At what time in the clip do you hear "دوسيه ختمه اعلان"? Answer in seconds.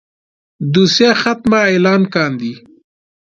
0.73-2.01